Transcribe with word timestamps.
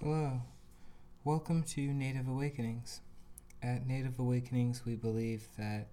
Hello, 0.00 0.42
welcome 1.24 1.64
to 1.64 1.92
Native 1.92 2.28
Awakenings. 2.28 3.00
At 3.60 3.84
Native 3.84 4.20
Awakenings, 4.20 4.86
we 4.86 4.94
believe 4.94 5.48
that 5.58 5.88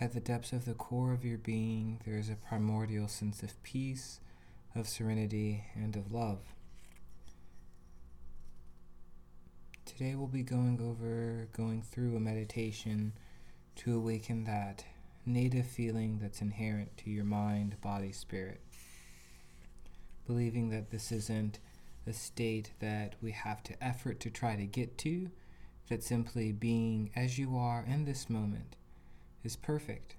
at 0.00 0.12
the 0.12 0.18
depths 0.18 0.52
of 0.52 0.64
the 0.64 0.74
core 0.74 1.12
of 1.12 1.24
your 1.24 1.38
being, 1.38 2.00
there 2.04 2.18
is 2.18 2.28
a 2.28 2.34
primordial 2.34 3.06
sense 3.06 3.44
of 3.44 3.62
peace, 3.62 4.18
of 4.74 4.88
serenity, 4.88 5.66
and 5.76 5.94
of 5.94 6.10
love. 6.10 6.40
Today, 9.84 10.16
we'll 10.16 10.26
be 10.26 10.42
going 10.42 10.80
over, 10.82 11.46
going 11.56 11.82
through 11.82 12.16
a 12.16 12.20
meditation 12.20 13.12
to 13.76 13.94
awaken 13.94 14.42
that 14.46 14.84
native 15.24 15.68
feeling 15.68 16.18
that's 16.20 16.40
inherent 16.42 16.96
to 16.96 17.10
your 17.10 17.24
mind, 17.24 17.80
body, 17.80 18.10
spirit. 18.10 18.60
Believing 20.26 20.70
that 20.70 20.90
this 20.90 21.12
isn't 21.12 21.60
a 22.06 22.12
state 22.12 22.72
that 22.80 23.14
we 23.20 23.32
have 23.32 23.62
to 23.64 23.84
effort 23.84 24.20
to 24.20 24.30
try 24.30 24.56
to 24.56 24.66
get 24.66 24.96
to, 24.98 25.30
that 25.88 26.02
simply 26.02 26.52
being 26.52 27.10
as 27.14 27.38
you 27.38 27.56
are 27.56 27.84
in 27.86 28.04
this 28.04 28.28
moment 28.28 28.76
is 29.44 29.56
perfect. 29.56 30.16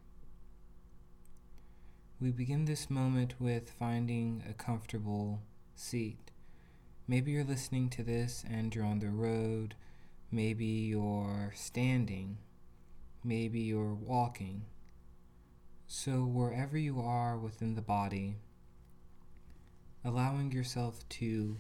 We 2.20 2.32
begin 2.32 2.66
this 2.66 2.90
moment 2.90 3.36
with 3.40 3.70
finding 3.70 4.44
a 4.50 4.54
comfortable 4.54 5.42
seat. 5.76 6.32
Maybe 7.08 7.32
you're 7.32 7.44
listening 7.44 7.90
to 7.92 8.04
this 8.04 8.44
and 8.50 8.74
you're 8.74 8.86
on 8.86 9.00
the 9.00 9.10
road, 9.10 9.76
maybe 10.32 10.66
you're 10.66 11.54
standing, 11.56 12.38
maybe 13.24 13.60
you're 13.60 13.94
walking. 13.94 14.66
So, 15.86 16.26
wherever 16.26 16.78
you 16.78 17.00
are 17.00 17.38
within 17.38 17.76
the 17.76 17.82
body, 17.82 18.36
allowing 20.04 20.52
yourself 20.52 21.08
to 21.10 21.58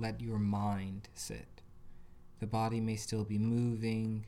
let 0.00 0.20
your 0.20 0.38
mind 0.38 1.08
sit. 1.14 1.62
The 2.40 2.46
body 2.46 2.80
may 2.80 2.96
still 2.96 3.24
be 3.24 3.38
moving, 3.38 4.24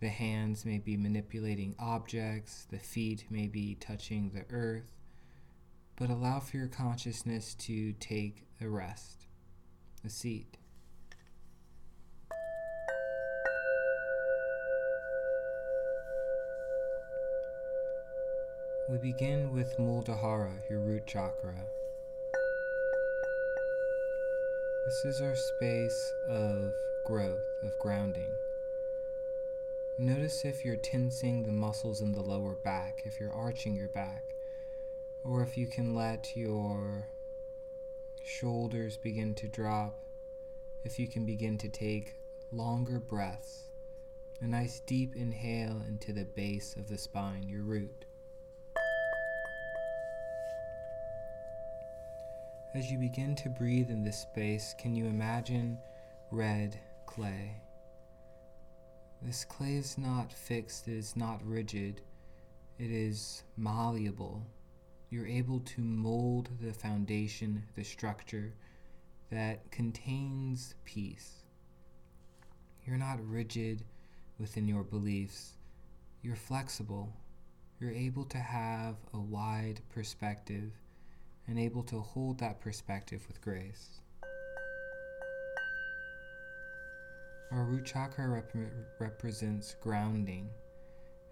the 0.00 0.08
hands 0.08 0.64
may 0.64 0.78
be 0.78 0.96
manipulating 0.96 1.74
objects, 1.78 2.66
the 2.70 2.78
feet 2.78 3.26
may 3.30 3.48
be 3.48 3.74
touching 3.74 4.30
the 4.30 4.44
earth, 4.54 4.96
but 5.96 6.08
allow 6.08 6.40
for 6.40 6.56
your 6.56 6.68
consciousness 6.68 7.54
to 7.54 7.92
take 7.94 8.46
a 8.62 8.68
rest, 8.68 9.26
a 10.06 10.08
seat. 10.08 10.56
We 18.90 18.96
begin 18.96 19.52
with 19.52 19.76
Muladhara, 19.78 20.52
your 20.70 20.80
root 20.80 21.06
chakra. 21.06 21.56
This 24.88 25.04
is 25.16 25.20
our 25.20 25.36
space 25.36 26.14
of 26.30 26.72
growth, 27.04 27.44
of 27.62 27.78
grounding. 27.78 28.30
Notice 29.98 30.46
if 30.46 30.64
you're 30.64 30.76
tensing 30.76 31.42
the 31.42 31.52
muscles 31.52 32.00
in 32.00 32.10
the 32.12 32.22
lower 32.22 32.54
back, 32.54 33.02
if 33.04 33.20
you're 33.20 33.34
arching 33.34 33.74
your 33.74 33.88
back, 33.88 34.34
or 35.24 35.42
if 35.42 35.58
you 35.58 35.66
can 35.66 35.94
let 35.94 36.34
your 36.34 37.06
shoulders 38.24 38.96
begin 38.96 39.34
to 39.34 39.46
drop, 39.46 40.04
if 40.84 40.98
you 40.98 41.06
can 41.06 41.26
begin 41.26 41.58
to 41.58 41.68
take 41.68 42.14
longer 42.50 42.98
breaths, 42.98 43.64
a 44.40 44.46
nice 44.46 44.80
deep 44.86 45.14
inhale 45.16 45.82
into 45.86 46.14
the 46.14 46.24
base 46.24 46.76
of 46.76 46.88
the 46.88 46.96
spine, 46.96 47.46
your 47.46 47.62
root. 47.62 48.06
As 52.78 52.92
you 52.92 52.98
begin 52.98 53.34
to 53.34 53.48
breathe 53.48 53.90
in 53.90 54.04
this 54.04 54.20
space, 54.20 54.72
can 54.78 54.94
you 54.94 55.06
imagine 55.06 55.78
red 56.30 56.78
clay? 57.06 57.60
This 59.20 59.44
clay 59.44 59.74
is 59.74 59.98
not 59.98 60.32
fixed, 60.32 60.86
it 60.86 60.96
is 60.96 61.16
not 61.16 61.44
rigid, 61.44 62.02
it 62.78 62.92
is 62.92 63.42
malleable. 63.56 64.46
You're 65.10 65.26
able 65.26 65.58
to 65.58 65.80
mold 65.80 66.50
the 66.60 66.72
foundation, 66.72 67.64
the 67.74 67.82
structure 67.82 68.54
that 69.32 69.72
contains 69.72 70.76
peace. 70.84 71.42
You're 72.84 72.96
not 72.96 73.18
rigid 73.28 73.82
within 74.38 74.68
your 74.68 74.84
beliefs, 74.84 75.54
you're 76.22 76.36
flexible. 76.36 77.12
You're 77.80 77.90
able 77.90 78.24
to 78.26 78.38
have 78.38 78.94
a 79.12 79.18
wide 79.18 79.80
perspective 79.92 80.70
and 81.48 81.58
able 81.58 81.82
to 81.82 81.98
hold 81.98 82.38
that 82.38 82.60
perspective 82.60 83.24
with 83.26 83.40
grace. 83.40 84.00
Our 87.50 87.64
root 87.64 87.86
chakra 87.86 88.28
rep- 88.28 88.54
represents 88.98 89.74
grounding, 89.80 90.50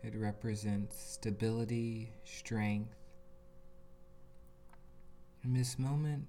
it 0.02 0.14
represents 0.16 0.98
stability, 0.98 2.10
strength. 2.24 2.96
In 5.44 5.52
this 5.52 5.78
moment, 5.78 6.26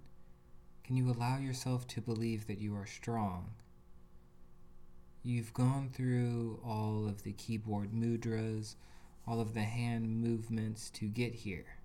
can 0.83 0.97
you 0.97 1.09
allow 1.09 1.37
yourself 1.37 1.87
to 1.87 2.01
believe 2.01 2.47
that 2.47 2.59
you 2.59 2.75
are 2.75 2.85
strong? 2.85 3.51
You've 5.23 5.53
gone 5.53 5.89
through 5.91 6.59
all 6.65 7.07
of 7.07 7.23
the 7.23 7.33
keyboard 7.33 7.91
mudras, 7.91 8.75
all 9.25 9.39
of 9.39 9.53
the 9.53 9.63
hand 9.63 10.21
movements 10.21 10.89
to 10.91 11.05
get 11.05 11.33
here. 11.33 11.76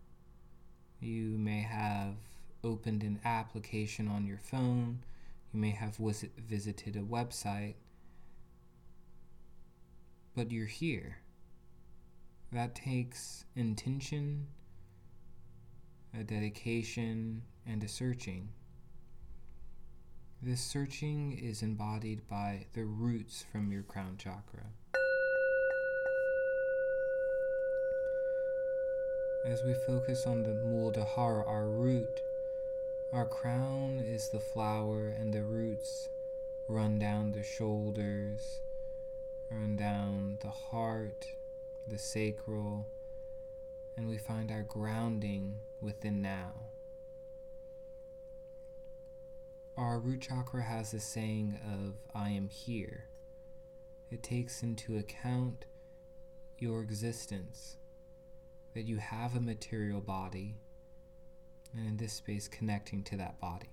You 1.02 1.36
may 1.36 1.62
have 1.62 2.14
opened 2.62 3.02
an 3.02 3.18
application 3.24 4.06
on 4.06 4.24
your 4.24 4.38
phone. 4.38 5.00
You 5.52 5.58
may 5.58 5.70
have 5.70 5.96
visit, 5.96 6.30
visited 6.38 6.94
a 6.94 7.00
website. 7.00 7.74
But 10.36 10.52
you're 10.52 10.66
here. 10.66 11.18
That 12.52 12.76
takes 12.76 13.46
intention, 13.56 14.46
a 16.16 16.22
dedication, 16.22 17.42
and 17.66 17.82
a 17.82 17.88
searching. 17.88 18.50
This 20.40 20.60
searching 20.60 21.32
is 21.32 21.62
embodied 21.62 22.28
by 22.28 22.66
the 22.74 22.84
roots 22.84 23.44
from 23.50 23.72
your 23.72 23.82
crown 23.82 24.19
chakra. 24.19 24.66
As 29.44 29.64
we 29.64 29.75
focus 29.75 30.25
on 30.25 30.44
the 30.44 30.54
Muladhara, 30.54 31.44
our 31.48 31.66
root, 31.66 32.22
our 33.12 33.26
crown 33.26 33.98
is 33.98 34.28
the 34.28 34.38
flower, 34.38 35.08
and 35.08 35.32
the 35.32 35.42
roots 35.42 36.08
run 36.69 37.00
down 37.00 37.32
the 37.32 37.42
shoulders, 37.42 38.60
run 39.50 39.75
down 39.75 40.38
the 40.42 40.48
heart, 40.48 41.26
the 41.88 41.98
sacral, 41.98 42.86
and 43.97 44.08
we 44.08 44.16
find 44.16 44.52
our 44.52 44.62
grounding 44.62 45.56
within 45.81 46.22
now. 46.22 46.52
Our 49.76 49.98
root 49.98 50.20
chakra 50.20 50.62
has 50.62 50.94
a 50.94 51.00
saying 51.00 51.58
of, 51.66 51.94
I 52.14 52.31
am 52.31 52.48
here. 52.48 53.06
It 54.08 54.22
takes 54.22 54.62
into 54.62 54.97
account 54.97 55.64
your 56.58 56.81
existence 56.81 57.78
that 58.75 58.87
you 58.87 58.97
have 58.97 59.37
a 59.37 59.41
material 59.41 60.00
body, 60.00 60.55
and 61.77 61.87
in 61.87 61.97
this 61.97 62.12
space, 62.12 62.49
connecting 62.49 63.03
to 63.05 63.16
that 63.16 63.38
body. 63.41 63.69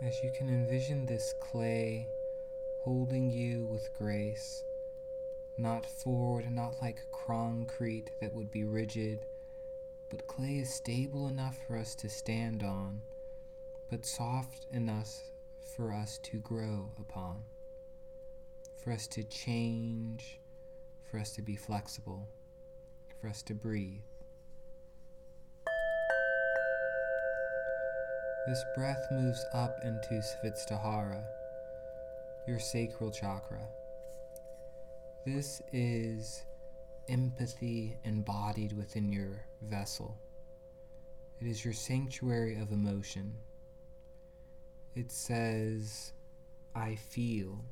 As 0.00 0.22
you 0.22 0.30
can 0.30 0.48
envision 0.48 1.04
this 1.04 1.34
clay 1.40 2.06
holding 2.80 3.30
you 3.30 3.66
with 3.70 3.92
grace, 3.98 4.62
not 5.58 5.84
forward, 5.84 6.50
not 6.50 6.80
like 6.80 7.04
concrete 7.12 8.10
that 8.20 8.32
would 8.32 8.50
be 8.50 8.64
rigid 8.64 9.26
but 10.10 10.26
clay 10.26 10.58
is 10.58 10.72
stable 10.72 11.28
enough 11.28 11.58
for 11.66 11.76
us 11.76 11.94
to 11.96 12.08
stand 12.08 12.62
on, 12.62 13.00
but 13.90 14.06
soft 14.06 14.66
enough 14.72 15.12
for 15.76 15.92
us 15.92 16.18
to 16.22 16.38
grow 16.38 16.90
upon, 16.98 17.36
for 18.82 18.92
us 18.92 19.06
to 19.06 19.22
change, 19.24 20.40
for 21.10 21.18
us 21.18 21.32
to 21.32 21.42
be 21.42 21.56
flexible, 21.56 22.26
for 23.20 23.28
us 23.28 23.42
to 23.42 23.54
breathe. 23.54 24.00
This 28.46 28.64
breath 28.74 29.06
moves 29.12 29.44
up 29.52 29.76
into 29.84 30.22
Svadhisthara, 30.22 31.22
your 32.46 32.58
sacral 32.58 33.10
chakra. 33.10 33.60
This 35.26 35.60
is 35.70 36.44
empathy 37.08 37.96
embodied 38.04 38.72
within 38.76 39.12
your 39.12 39.44
vessel. 39.62 40.18
It 41.40 41.46
is 41.46 41.64
your 41.64 41.74
sanctuary 41.74 42.58
of 42.58 42.72
emotion. 42.72 43.32
It 44.94 45.12
says, 45.12 46.12
I 46.74 46.96
feel. 46.96 47.64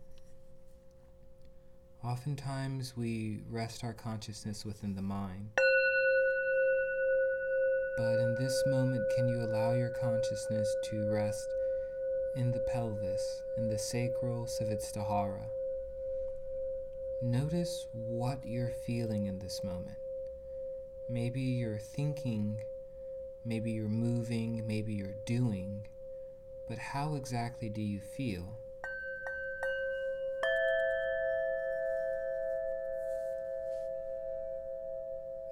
Oftentimes, 2.04 2.96
we 2.96 3.40
rest 3.50 3.82
our 3.82 3.92
consciousness 3.92 4.64
within 4.64 4.94
the 4.94 5.02
mind. 5.02 5.50
But 7.96 8.18
in 8.20 8.36
this 8.38 8.62
moment, 8.66 9.02
can 9.16 9.26
you 9.28 9.42
allow 9.42 9.72
your 9.72 9.90
consciousness 10.00 10.68
to 10.90 11.10
rest 11.10 11.48
in 12.36 12.52
the 12.52 12.60
pelvis, 12.70 13.42
in 13.56 13.68
the 13.68 13.78
sacral 13.78 14.46
Svadhisthara? 14.46 15.55
Notice 17.22 17.86
what 17.92 18.44
you're 18.44 18.74
feeling 18.84 19.24
in 19.24 19.38
this 19.38 19.64
moment. 19.64 19.96
Maybe 21.08 21.40
you're 21.40 21.78
thinking, 21.78 22.60
maybe 23.42 23.72
you're 23.72 23.88
moving, 23.88 24.66
maybe 24.66 24.92
you're 24.92 25.16
doing, 25.24 25.86
but 26.68 26.76
how 26.76 27.14
exactly 27.14 27.70
do 27.70 27.80
you 27.80 28.00
feel? 28.00 28.58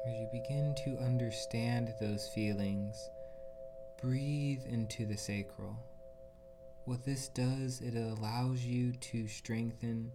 As 0.06 0.12
you 0.12 0.28
begin 0.31 0.75
to 0.84 1.02
understand 1.02 1.94
those 1.99 2.28
feelings, 2.28 3.08
breathe 4.02 4.66
into 4.69 5.06
the 5.06 5.16
sacral. 5.16 5.75
What 6.84 7.05
this 7.05 7.28
does, 7.28 7.81
it 7.81 7.94
allows 7.94 8.66
you 8.66 8.93
to 8.93 9.26
strengthen 9.28 10.12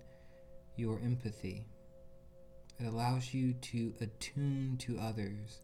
your 0.80 1.00
empathy. 1.04 1.66
It 2.80 2.86
allows 2.86 3.34
you 3.34 3.54
to 3.54 3.94
attune 4.00 4.78
to 4.80 4.98
others, 4.98 5.60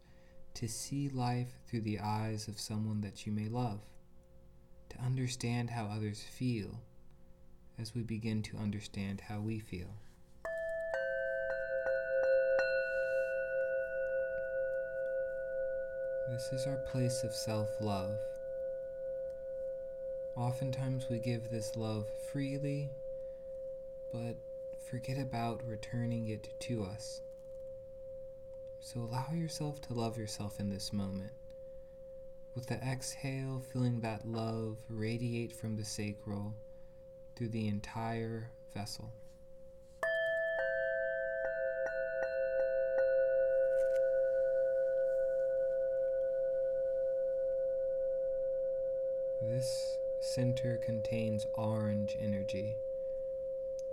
to 0.54 0.68
see 0.68 1.08
life 1.08 1.48
through 1.66 1.80
the 1.80 1.98
eyes 1.98 2.46
of 2.46 2.60
someone 2.60 3.00
that 3.00 3.26
you 3.26 3.32
may 3.32 3.48
love, 3.48 3.80
to 4.90 4.98
understand 5.00 5.70
how 5.70 5.86
others 5.86 6.22
feel 6.22 6.80
as 7.78 7.94
we 7.94 8.02
begin 8.02 8.42
to 8.42 8.56
understand 8.58 9.20
how 9.20 9.40
we 9.40 9.58
feel. 9.58 9.88
This 16.30 16.60
is 16.60 16.66
our 16.66 16.76
place 16.90 17.22
of 17.24 17.32
self 17.32 17.68
love. 17.80 18.14
Oftentimes 20.36 21.06
we 21.08 21.18
give 21.18 21.50
this 21.50 21.76
love 21.76 22.04
freely, 22.30 22.90
but 24.12 24.36
forget 24.90 25.18
about 25.18 25.66
returning 25.66 26.28
it 26.28 26.48
to 26.60 26.84
us. 26.84 27.20
So 28.78 29.00
allow 29.00 29.26
yourself 29.34 29.80
to 29.82 29.94
love 29.94 30.16
yourself 30.16 30.60
in 30.60 30.70
this 30.70 30.92
moment. 30.92 31.32
With 32.54 32.66
the 32.66 32.76
exhale, 32.76 33.60
feeling 33.72 34.00
that 34.00 34.28
love 34.28 34.76
radiate 34.88 35.52
from 35.52 35.74
the 35.76 35.84
sacral 35.84 36.54
through 37.34 37.48
the 37.48 37.66
entire 37.66 38.48
vessel. 38.72 39.10
This 49.42 49.96
center 50.20 50.76
contains 50.78 51.44
orange 51.54 52.16
energy. 52.20 52.76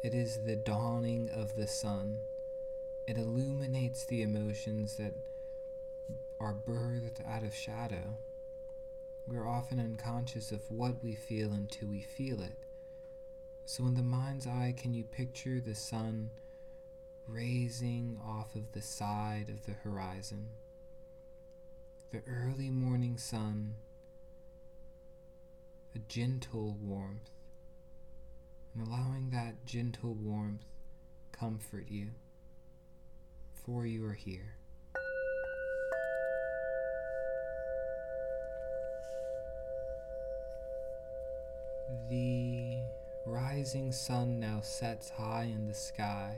It 0.03 0.13
is 0.13 0.43
the 0.43 0.57
dawning 0.57 1.29
of 1.29 1.55
the 1.55 1.65
sun. 1.65 2.19
It 3.07 3.17
illuminates 3.17 4.03
the 4.03 4.21
emotions 4.21 4.97
that 4.97 5.13
are 6.41 6.53
birthed 6.53 7.25
out 7.25 7.43
of 7.43 7.55
shadow. 7.55 8.17
We're 9.25 9.47
often 9.47 9.79
unconscious 9.79 10.51
of 10.51 10.69
what 10.69 11.01
we 11.01 11.15
feel 11.15 11.53
until 11.53 11.87
we 11.87 12.01
feel 12.01 12.41
it. 12.41 12.57
So, 13.65 13.85
in 13.85 13.95
the 13.95 14.03
mind's 14.03 14.45
eye, 14.45 14.75
can 14.75 14.93
you 14.93 15.05
picture 15.05 15.61
the 15.61 15.73
sun 15.73 16.31
raising 17.25 18.19
off 18.27 18.55
of 18.55 18.73
the 18.73 18.81
side 18.81 19.47
of 19.47 19.65
the 19.65 19.71
horizon? 19.71 20.49
The 22.11 22.21
early 22.27 22.69
morning 22.69 23.17
sun 23.17 23.75
a 25.95 25.99
gentle 25.99 26.75
warmth, 26.81 27.29
and 28.73 28.87
allowing 28.87 29.29
that 29.31 29.65
gentle 29.65 30.13
warmth 30.15 30.65
comfort 31.31 31.85
you, 31.89 32.07
for 33.53 33.85
you 33.85 34.05
are 34.05 34.13
here. 34.13 34.55
The 42.09 42.77
rising 43.25 43.91
sun 43.91 44.39
now 44.39 44.61
sets 44.61 45.09
high 45.09 45.43
in 45.43 45.67
the 45.67 45.73
sky, 45.73 46.37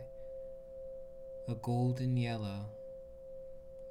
a 1.48 1.56
golden 1.56 2.18
yellow. 2.18 2.66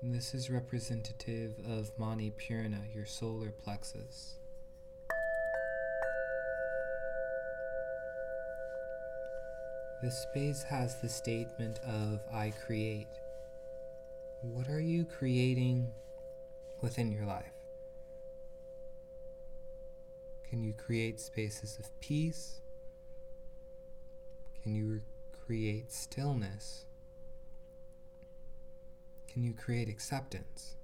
This 0.03 0.35
is 0.35 0.51
representative 0.51 1.55
of 1.67 1.91
Mani 1.99 2.31
Purna, 2.31 2.83
your 2.95 3.07
solar 3.07 3.51
plexus. 3.51 4.35
The 10.05 10.11
space 10.11 10.63
has 10.65 11.01
the 11.01 11.09
statement 11.09 11.79
of 11.79 12.21
I 12.31 12.53
create. 12.67 13.09
What 14.43 14.69
are 14.69 14.79
you 14.79 15.07
creating 15.07 15.89
within 16.83 17.11
your 17.11 17.25
life? 17.25 17.55
Can 20.47 20.63
you 20.63 20.75
create 20.75 21.21
spaces 21.21 21.79
of 21.79 21.89
peace? 22.01 22.61
Can 24.63 24.75
you 24.75 25.01
create 25.47 25.91
stillness? 25.91 26.85
Can 29.27 29.43
you 29.43 29.55
create 29.55 29.89
acceptance? 29.89 30.77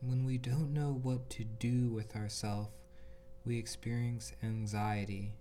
When 0.00 0.24
we 0.24 0.38
don't 0.38 0.72
know 0.72 0.98
what 1.02 1.28
to 1.28 1.44
do 1.44 1.90
with 1.90 2.16
ourselves, 2.16 2.70
we 3.44 3.58
experience 3.58 4.32
anxiety 4.42 5.34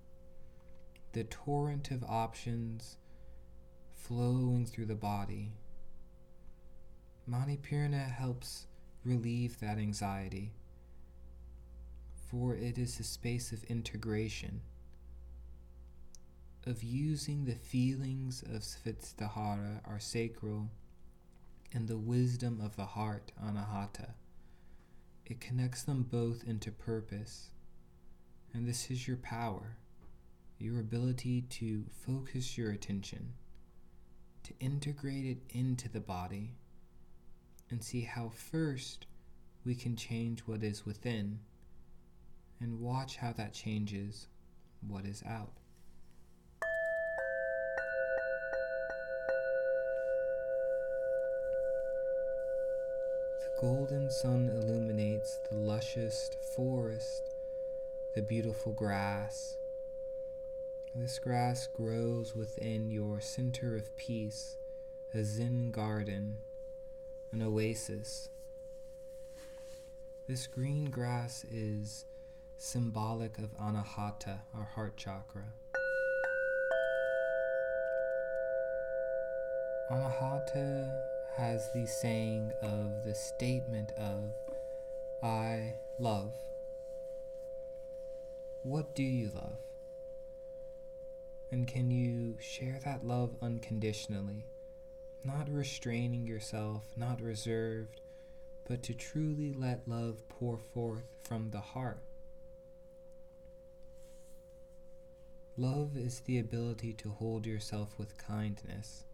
the 1.15 1.23
torrent 1.23 1.91
of 1.91 2.03
options 2.03 2.97
flowing 3.93 4.65
through 4.65 4.85
the 4.85 4.93
body. 4.93 5.53
Manipurna 7.25 8.11
helps 8.11 8.67
relieve 9.05 9.57
that 9.61 9.77
anxiety, 9.77 10.51
for 12.29 12.53
it 12.53 12.77
is 12.77 12.99
a 12.99 13.03
space 13.05 13.53
of 13.53 13.63
integration, 13.63 14.59
of 16.67 16.83
using 16.83 17.45
the 17.45 17.55
feelings 17.55 18.43
of 18.43 18.63
Svadhisthara, 18.63 19.79
our 19.85 20.01
sacral, 20.01 20.69
and 21.71 21.87
the 21.87 21.97
wisdom 21.97 22.59
of 22.61 22.75
the 22.75 22.87
heart, 22.87 23.31
Anahata. 23.41 24.15
It 25.25 25.39
connects 25.39 25.83
them 25.83 26.03
both 26.03 26.43
into 26.43 26.73
purpose, 26.73 27.51
and 28.53 28.67
this 28.67 28.91
is 28.91 29.07
your 29.07 29.17
power 29.17 29.77
your 30.57 30.79
ability 30.79 31.41
to 31.41 31.85
focus 32.05 32.57
your 32.57 32.71
attention, 32.71 33.33
to 34.43 34.53
integrate 34.59 35.25
it 35.25 35.37
into 35.49 35.89
the 35.89 35.99
body, 35.99 36.55
and 37.69 37.83
see 37.83 38.01
how 38.01 38.29
first 38.29 39.05
we 39.65 39.75
can 39.75 39.95
change 39.95 40.41
what 40.41 40.63
is 40.63 40.85
within, 40.85 41.39
and 42.61 42.79
watch 42.79 43.17
how 43.17 43.33
that 43.33 43.53
changes 43.53 44.27
what 44.87 45.05
is 45.05 45.23
out. 45.27 45.51
The 53.41 53.61
golden 53.61 54.09
sun 54.11 54.49
illuminates 54.49 55.37
the 55.49 55.57
luscious 55.57 56.29
forest, 56.55 57.21
the 58.15 58.21
beautiful 58.21 58.73
grass, 58.73 59.55
this 60.95 61.19
grass 61.19 61.67
grows 61.67 62.33
within 62.33 62.89
your 62.89 63.19
center 63.19 63.75
of 63.75 63.93
peace, 63.97 64.55
a 65.13 65.25
Zen 65.25 65.71
garden, 65.71 66.37
an 67.33 67.41
oasis. 67.41 68.29
This 70.25 70.47
green 70.47 70.85
grass 70.85 71.45
is 71.51 72.05
symbolic 72.55 73.37
of 73.39 73.49
Anahata, 73.57 74.39
our 74.57 74.63
heart 74.63 74.95
chakra. 74.95 75.43
Anahata 79.91 80.89
has 81.35 81.69
the 81.73 81.85
saying 81.85 82.53
of 82.61 83.03
the 83.03 83.13
statement 83.13 83.91
of, 83.97 84.31
I 85.21 85.73
love. 85.99 86.31
What 88.63 88.95
do 88.95 89.03
you 89.03 89.31
love? 89.35 89.64
And 91.55 91.65
can 91.65 91.89
you 91.89 92.35
share 92.41 92.81
that 92.83 93.07
love 93.07 93.37
unconditionally, 93.41 94.43
not 95.23 95.49
restraining 95.49 96.27
yourself, 96.27 96.83
not 96.97 97.21
reserved, 97.21 98.01
but 98.67 98.83
to 98.83 98.93
truly 98.93 99.53
let 99.53 99.87
love 99.87 100.27
pour 100.27 100.57
forth 100.57 101.15
from 101.23 101.51
the 101.51 101.61
heart? 101.61 102.03
Love 105.55 105.95
is 105.95 106.19
the 106.19 106.39
ability 106.39 106.91
to 106.91 107.09
hold 107.11 107.45
yourself 107.45 107.97
with 107.97 108.17
kindness, 108.17 109.05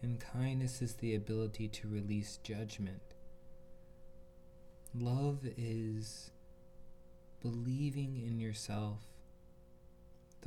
and 0.00 0.18
kindness 0.18 0.80
is 0.80 0.94
the 0.94 1.14
ability 1.14 1.68
to 1.68 1.86
release 1.86 2.38
judgment. 2.38 3.12
Love 4.94 5.40
is 5.58 6.30
believing 7.42 8.16
in 8.26 8.40
yourself, 8.40 9.02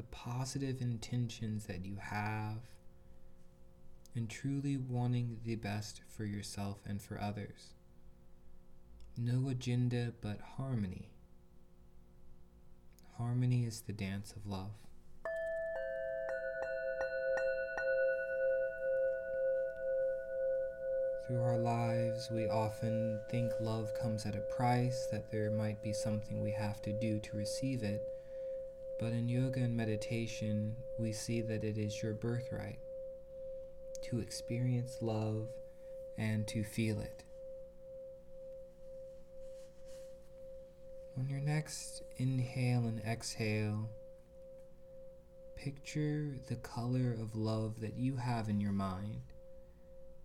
the 0.02 0.08
positive 0.08 0.82
intentions 0.82 1.68
that 1.68 1.86
you 1.86 1.96
have, 2.02 2.58
and 4.16 4.28
truly 4.28 4.76
wanting 4.76 5.38
the 5.46 5.56
best 5.56 6.02
for 6.08 6.26
yourself 6.26 6.80
and 6.88 7.00
for 7.00 7.22
others. 7.22 7.76
No 9.16 9.48
agenda 9.48 10.12
but 10.20 10.40
harmony. 10.58 11.12
Harmony 13.20 13.64
is 13.66 13.82
the 13.82 13.94
dance 13.94 14.32
of 14.32 14.48
love. 14.48 14.72
Through 21.28 21.44
our 21.44 21.60
lives, 21.60 22.28
we 22.32 22.48
often 22.50 23.20
think 23.30 23.52
love 23.62 23.92
comes 24.02 24.26
at 24.26 24.36
a 24.36 24.40
price, 24.58 25.08
that 25.12 25.32
there 25.32 25.52
might 25.52 25.84
be 25.84 25.94
something 25.94 26.42
we 26.42 26.52
have 26.52 26.82
to 26.82 26.92
do 26.92 27.20
to 27.20 27.38
receive 27.38 27.84
it. 27.84 28.11
But 29.02 29.14
in 29.14 29.28
yoga 29.28 29.62
and 29.62 29.76
meditation, 29.76 30.76
we 31.00 31.12
see 31.12 31.42
that 31.42 31.64
it 31.64 31.80
is 31.80 32.04
your 32.04 32.14
birthright 32.14 32.78
to 34.04 34.20
experience 34.20 35.00
love 35.02 35.48
and 36.20 36.48
to 36.50 36.64
feel 36.64 37.02
it. 37.02 37.24
On 41.18 41.28
your 41.28 41.40
next 41.40 42.04
inhale 42.18 42.86
and 42.86 43.00
exhale, 43.00 43.90
picture 45.56 46.36
the 46.48 46.58
color 46.58 47.18
of 47.20 47.36
love 47.36 47.80
that 47.82 47.98
you 47.98 48.16
have 48.18 48.50
in 48.50 48.62
your 48.62 48.72
mind. 48.72 49.22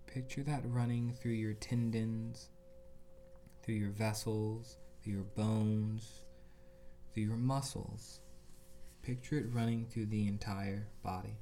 Picture 0.07 0.43
that 0.43 0.61
running 0.67 1.15
through 1.15 1.33
your 1.33 1.55
tendons, 1.55 2.51
through 3.63 3.77
your 3.77 3.93
vessels, 3.93 4.77
through 5.03 5.15
your 5.15 5.23
bones, 5.23 6.21
through 7.15 7.23
your 7.23 7.39
muscles. 7.39 8.21
Picture 9.07 9.39
it 9.39 9.47
running 9.53 9.87
through 9.87 10.07
the 10.07 10.27
entire 10.27 10.89
body. 11.05 11.39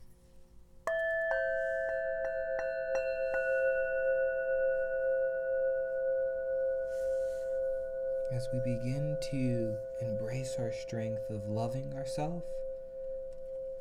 As 8.35 8.47
we 8.52 8.59
begin 8.66 9.16
to 9.30 9.78
embrace 10.02 10.56
our 10.59 10.73
strength 10.73 11.23
of 11.30 11.49
loving 11.49 11.94
ourselves, 11.94 12.44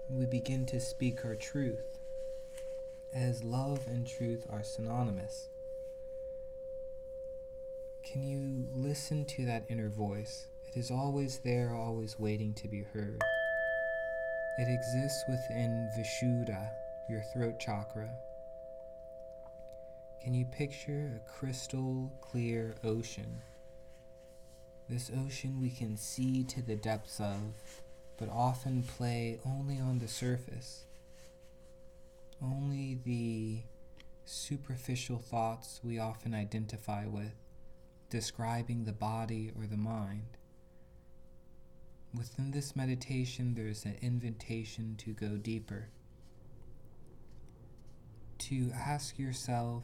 we 0.10 0.28
begin 0.28 0.66
to 0.68 0.80
speak 0.80 1.26
our 1.26 1.36
truth 1.36 1.98
as 3.14 3.44
love 3.44 3.86
and 3.88 4.08
truth 4.08 4.48
are 4.50 4.64
synonymous. 4.64 5.50
Can 8.02 8.24
you 8.24 8.66
listen 8.74 9.26
to 9.26 9.44
that 9.44 9.66
inner 9.68 9.90
voice? 9.90 10.48
It 10.70 10.80
is 10.80 10.90
always 10.90 11.40
there, 11.40 11.76
always 11.76 12.18
waiting 12.18 12.54
to 12.54 12.70
be 12.70 12.84
heard. 12.94 13.22
It 14.58 14.68
exists 14.68 15.24
within 15.28 15.90
Vishuddha, 15.98 16.70
your 17.10 17.22
throat 17.34 17.60
chakra. 17.60 18.10
Can 20.24 20.34
you 20.34 20.46
picture 20.46 21.14
a 21.16 21.40
crystal 21.40 22.12
clear 22.22 22.76
ocean? 22.84 23.42
This 24.90 25.12
ocean 25.26 25.60
we 25.62 25.70
can 25.70 25.98
see 25.98 26.44
to 26.46 26.62
the 26.62 26.76
depths 26.76 27.20
of, 27.20 27.56
but 28.18 28.30
often 28.30 28.84
play 28.84 29.40
only 29.46 29.80
on 29.80 30.00
the 30.00 30.08
surface 30.08 30.86
only 32.44 33.00
the 33.06 33.64
superficial 34.26 35.18
thoughts 35.18 35.80
we 35.84 36.00
often 36.00 36.34
identify 36.34 37.06
with, 37.06 37.34
describing 38.10 38.84
the 38.84 38.94
body 38.94 39.52
or 39.58 39.66
the 39.66 39.78
mind. 39.78 40.38
Within 42.16 42.52
this 42.52 42.76
meditation, 42.76 43.56
there's 43.56 43.86
an 43.86 43.98
invitation 44.02 44.96
to 44.98 45.14
go 45.14 45.30
deeper, 45.36 45.90
to 48.38 48.72
ask 48.72 49.18
yourself, 49.18 49.84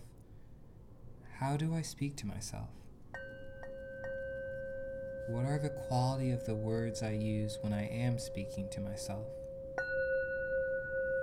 how 1.40 1.58
do 1.58 1.74
I 1.74 1.82
speak 1.82 2.16
to 2.18 2.28
myself? 2.28 2.70
What 5.28 5.46
are 5.46 5.58
the 5.58 5.70
quality 5.70 6.30
of 6.30 6.46
the 6.46 6.54
words 6.54 7.02
I 7.02 7.14
use 7.14 7.58
when 7.62 7.74
I 7.74 7.88
am 7.88 8.20
speaking 8.20 8.70
to 8.74 8.80
myself? 8.80 9.26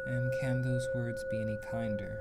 And 0.08 0.32
can 0.40 0.62
those 0.62 0.88
words 0.92 1.24
be 1.30 1.40
any 1.40 1.58
kinder? 1.70 2.20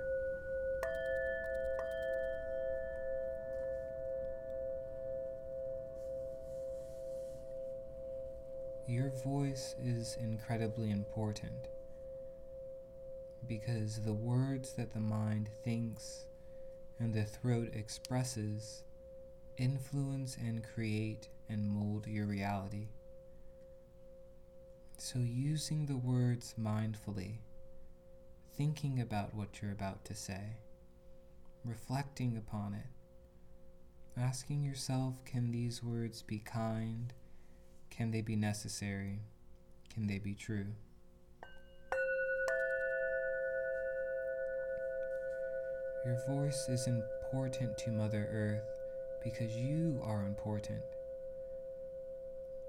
Voice 9.26 9.74
is 9.84 10.16
incredibly 10.22 10.92
important 10.92 11.68
because 13.48 14.00
the 14.04 14.14
words 14.14 14.74
that 14.74 14.94
the 14.94 15.00
mind 15.00 15.50
thinks 15.64 16.26
and 17.00 17.12
the 17.12 17.24
throat 17.24 17.70
expresses 17.74 18.84
influence 19.58 20.38
and 20.38 20.64
create 20.64 21.28
and 21.50 21.68
mold 21.68 22.06
your 22.06 22.28
reality. 22.28 22.90
So, 24.98 25.18
using 25.18 25.88
the 25.88 25.98
words 25.98 26.54
mindfully 26.60 27.40
thinking 28.56 29.02
about 29.02 29.34
what 29.34 29.60
you're 29.60 29.72
about 29.72 30.06
to 30.06 30.14
say, 30.14 30.58
reflecting 31.64 32.38
upon 32.38 32.76
it, 32.76 34.20
asking 34.20 34.64
yourself 34.64 35.26
can 35.26 35.52
these 35.52 35.84
words 35.84 36.22
be 36.22 36.38
kind? 36.38 37.12
Can 37.96 38.12
they 38.12 38.20
be 38.20 38.36
necessary? 38.36 39.20
Can 39.94 40.06
they 40.06 40.20
be 40.20 40.34
true? 40.34 40.66
Your 46.06 46.18
voice 46.28 46.68
is 46.68 46.88
important 46.88 47.78
to 47.78 47.92
Mother 47.92 48.28
Earth 48.30 48.68
because 49.24 49.56
you 49.56 50.02
are 50.04 50.26
important. 50.26 50.82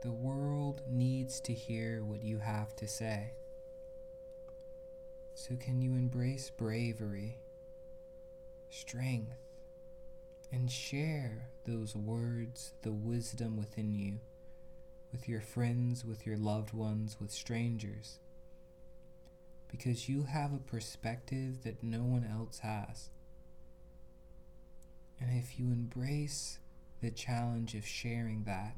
The 0.03 0.13
world 0.13 0.83
needs 0.89 1.41
to 1.41 1.53
hear 1.53 2.05
what 2.05 2.23
you 2.23 2.39
have 2.39 2.77
to 2.77 2.87
say. 2.87 3.33
So, 5.35 5.57
can 5.57 5.83
you 5.83 5.91
embrace 5.91 6.51
bravery, 6.51 7.37
strength, 8.71 9.35
and 10.53 10.71
share 10.71 11.49
those 11.65 11.97
words, 11.97 12.75
the 12.83 12.93
wisdom 12.93 13.57
within 13.57 13.93
you, 13.93 14.21
with 15.13 15.29
your 15.29 15.41
friends, 15.41 16.05
with 16.05 16.27
your 16.27 16.37
loved 16.37 16.73
ones, 16.73 17.17
with 17.21 17.31
strangers? 17.31 18.19
Because 19.71 20.09
you 20.09 20.25
have 20.25 20.53
a 20.53 20.59
perspective 20.59 21.63
that 21.65 21.83
no 21.83 22.05
one 22.05 22.25
else 22.25 22.61
has. 22.61 23.11
And 25.21 25.31
if 25.39 25.59
you 25.59 25.67
embrace 25.67 26.59
the 27.01 27.11
challenge 27.11 27.75
of 27.75 27.87
sharing 27.87 28.45
that, 28.45 28.77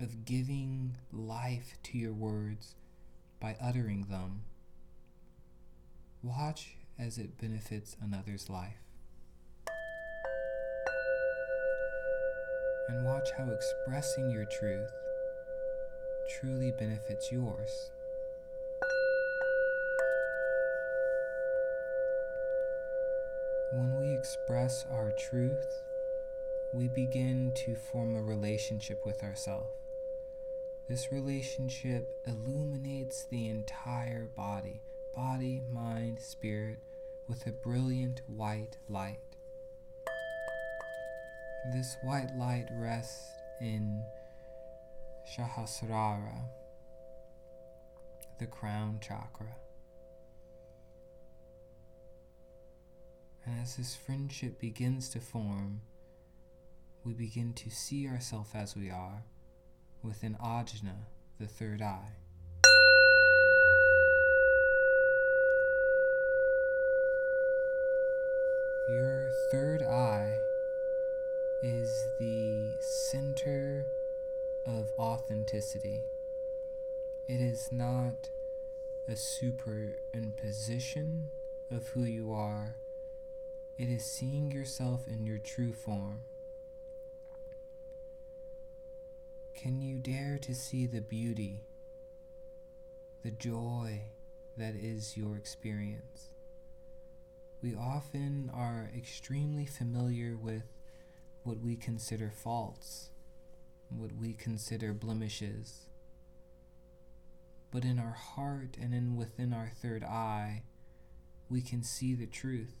of 0.00 0.24
giving 0.24 0.96
life 1.12 1.76
to 1.84 1.98
your 1.98 2.12
words 2.12 2.74
by 3.40 3.56
uttering 3.60 4.06
them, 4.08 4.42
Watch 6.26 6.76
as 6.98 7.18
it 7.18 7.38
benefits 7.38 7.96
another's 8.02 8.50
life. 8.50 8.85
And 12.88 13.04
watch 13.04 13.30
how 13.32 13.50
expressing 13.50 14.30
your 14.30 14.44
truth 14.44 14.90
truly 16.28 16.72
benefits 16.72 17.32
yours. 17.32 17.90
When 23.72 23.98
we 24.00 24.16
express 24.16 24.86
our 24.90 25.12
truth, 25.12 25.82
we 26.72 26.88
begin 26.88 27.52
to 27.64 27.74
form 27.74 28.14
a 28.14 28.22
relationship 28.22 29.04
with 29.04 29.22
ourselves. 29.22 29.70
This 30.88 31.10
relationship 31.10 32.16
illuminates 32.26 33.24
the 33.24 33.48
entire 33.48 34.26
body 34.36 34.80
body, 35.16 35.62
mind, 35.72 36.20
spirit 36.20 36.76
with 37.26 37.46
a 37.46 37.50
brilliant 37.50 38.20
white 38.36 38.76
light. 38.90 39.18
This 41.72 41.96
white 42.02 42.30
light 42.36 42.68
rests 42.70 43.28
in 43.60 44.00
Sahasrara, 45.36 46.44
the 48.38 48.46
crown 48.46 49.00
chakra. 49.02 49.56
And 53.44 53.60
as 53.60 53.76
this 53.76 53.96
friendship 53.96 54.60
begins 54.60 55.08
to 55.10 55.20
form, 55.20 55.80
we 57.04 57.14
begin 57.14 57.52
to 57.54 57.70
see 57.70 58.06
ourselves 58.06 58.50
as 58.54 58.76
we 58.76 58.88
are 58.88 59.24
within 60.02 60.36
ajna, 60.36 60.94
the 61.40 61.48
third 61.48 61.82
eye. 61.82 62.12
Your 68.88 69.30
third 69.50 69.82
eye 69.82 70.38
is 71.62 72.08
the 72.18 72.74
center 72.80 73.86
of 74.66 74.90
authenticity. 74.98 76.02
It 77.26 77.40
is 77.40 77.72
not 77.72 78.28
a 79.08 79.12
superimposition 79.12 81.22
of 81.70 81.88
who 81.88 82.02
you 82.02 82.32
are, 82.32 82.76
it 83.78 83.88
is 83.88 84.04
seeing 84.04 84.50
yourself 84.50 85.06
in 85.06 85.26
your 85.26 85.38
true 85.38 85.72
form. 85.72 86.22
Can 89.54 89.80
you 89.80 89.98
dare 89.98 90.38
to 90.42 90.54
see 90.54 90.86
the 90.86 91.00
beauty, 91.00 91.62
the 93.22 93.30
joy 93.30 94.02
that 94.56 94.74
is 94.76 95.16
your 95.16 95.36
experience? 95.36 96.30
We 97.62 97.74
often 97.74 98.50
are 98.54 98.90
extremely 98.96 99.66
familiar 99.66 100.36
with 100.36 100.62
what 101.46 101.60
we 101.60 101.76
consider 101.76 102.28
faults, 102.28 103.10
what 103.88 104.10
we 104.16 104.32
consider 104.32 104.92
blemishes. 104.92 105.86
But 107.70 107.84
in 107.84 108.00
our 108.00 108.16
heart 108.34 108.76
and 108.80 108.92
in 108.92 109.14
within 109.14 109.52
our 109.52 109.70
third 109.80 110.02
eye, 110.02 110.64
we 111.48 111.62
can 111.62 111.84
see 111.84 112.14
the 112.14 112.26
truth. 112.26 112.74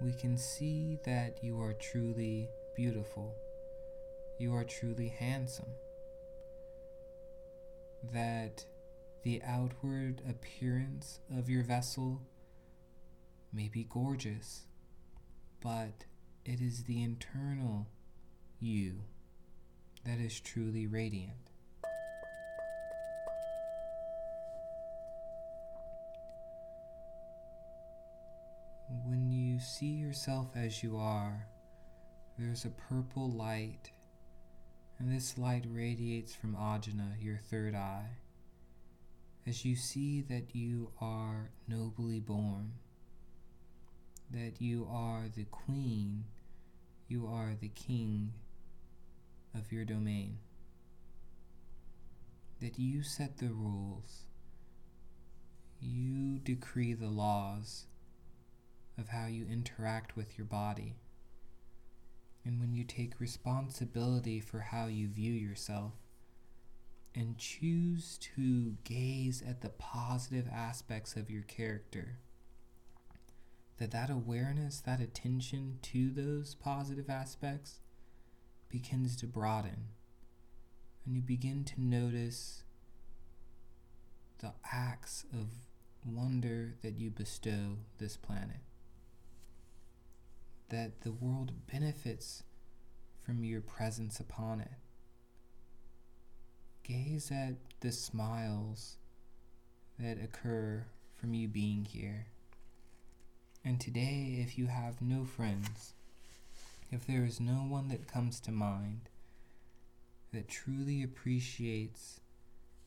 We 0.00 0.12
can 0.12 0.38
see 0.38 0.98
that 1.04 1.42
you 1.42 1.60
are 1.60 1.72
truly 1.72 2.48
beautiful. 2.76 3.34
You 4.38 4.54
are 4.54 4.62
truly 4.62 5.08
handsome. 5.08 5.72
That 8.12 8.64
the 9.24 9.42
outward 9.44 10.22
appearance 10.28 11.18
of 11.36 11.50
your 11.50 11.64
vessel 11.64 12.20
may 13.52 13.68
be 13.68 13.88
gorgeous, 13.90 14.66
but 15.60 16.04
it 16.44 16.60
is 16.60 16.84
the 16.84 17.02
internal 17.02 17.86
you 18.60 19.02
that 20.04 20.18
is 20.18 20.40
truly 20.40 20.86
radiant. 20.86 21.50
When 29.04 29.30
you 29.30 29.58
see 29.58 29.86
yourself 29.86 30.48
as 30.54 30.82
you 30.82 30.96
are, 30.96 31.46
there's 32.38 32.64
a 32.64 32.70
purple 32.70 33.30
light, 33.30 33.90
and 34.98 35.10
this 35.10 35.36
light 35.36 35.64
radiates 35.68 36.34
from 36.34 36.54
Ajna, 36.54 37.14
your 37.20 37.38
third 37.38 37.74
eye, 37.74 38.10
as 39.46 39.64
you 39.64 39.74
see 39.74 40.22
that 40.22 40.54
you 40.54 40.90
are 41.00 41.50
nobly 41.66 42.20
born, 42.20 42.72
that 44.30 44.60
you 44.60 44.86
are 44.90 45.24
the 45.34 45.44
queen, 45.44 46.24
you 47.08 47.26
are 47.26 47.54
the 47.60 47.68
king 47.68 48.32
of 49.54 49.72
your 49.72 49.84
domain, 49.84 50.38
that 52.60 52.78
you 52.78 53.02
set 53.02 53.38
the 53.38 53.48
rules, 53.48 54.24
you 55.80 56.38
decree 56.38 56.92
the 56.94 57.08
laws 57.08 57.86
of 58.98 59.08
how 59.08 59.26
you 59.26 59.46
interact 59.46 60.16
with 60.16 60.38
your 60.38 60.46
body. 60.46 60.96
And 62.44 62.60
when 62.60 62.74
you 62.74 62.84
take 62.84 63.20
responsibility 63.20 64.40
for 64.40 64.60
how 64.60 64.86
you 64.86 65.08
view 65.08 65.32
yourself 65.32 65.92
and 67.14 67.38
choose 67.38 68.18
to 68.36 68.76
gaze 68.84 69.42
at 69.46 69.62
the 69.62 69.70
positive 69.70 70.46
aspects 70.52 71.16
of 71.16 71.30
your 71.30 71.42
character, 71.42 72.18
that 73.78 73.90
that 73.90 74.10
awareness, 74.10 74.80
that 74.80 75.00
attention 75.00 75.78
to 75.82 76.10
those 76.10 76.54
positive 76.54 77.10
aspects 77.10 77.80
begins 78.68 79.16
to 79.16 79.26
broaden. 79.26 79.88
And 81.04 81.14
you 81.14 81.22
begin 81.22 81.64
to 81.64 81.80
notice 81.80 82.64
the 84.38 84.52
acts 84.72 85.24
of 85.32 85.48
wonder 86.04 86.74
that 86.82 86.98
you 86.98 87.10
bestow 87.10 87.78
this 87.98 88.16
planet 88.16 88.60
that 90.68 91.02
the 91.02 91.12
world 91.12 91.52
benefits 91.70 92.42
from 93.20 93.44
your 93.44 93.60
presence 93.60 94.20
upon 94.20 94.60
it. 94.60 94.72
Gaze 96.82 97.30
at 97.30 97.54
the 97.80 97.92
smiles 97.92 98.96
that 99.98 100.22
occur 100.22 100.86
from 101.14 101.34
you 101.34 101.48
being 101.48 101.84
here. 101.84 102.26
And 103.66 103.80
today, 103.80 104.38
if 104.46 104.56
you 104.56 104.68
have 104.68 105.02
no 105.02 105.24
friends, 105.24 105.92
if 106.92 107.04
there 107.04 107.24
is 107.24 107.40
no 107.40 107.66
one 107.68 107.88
that 107.88 108.06
comes 108.06 108.38
to 108.42 108.52
mind 108.52 109.08
that 110.32 110.48
truly 110.48 111.02
appreciates 111.02 112.20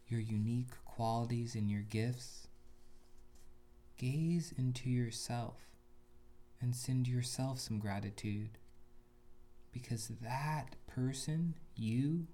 your 0.07 0.21
unique 0.21 0.71
qualities 0.85 1.53
and 1.53 1.69
your 1.69 1.81
gifts, 1.81 2.47
gaze 3.97 4.53
into 4.57 4.89
yourself 4.89 5.57
and 6.61 6.73
send 6.73 7.09
yourself 7.09 7.59
some 7.59 7.79
gratitude. 7.79 8.51
Because 9.73 10.09
that 10.21 10.77
person, 10.87 11.55
you, 11.75 12.27